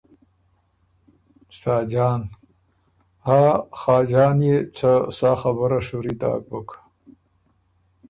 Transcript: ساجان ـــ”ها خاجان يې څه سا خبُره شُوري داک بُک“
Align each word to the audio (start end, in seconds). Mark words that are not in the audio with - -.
ساجان 1.59 2.21
ـــ”ها 3.25 3.43
خاجان 3.79 4.39
يې 4.47 4.57
څه 4.77 4.91
سا 5.17 5.31
خبُره 5.41 5.79
شُوري 5.87 6.13
داک 6.21 6.41
بُک“ 6.49 6.69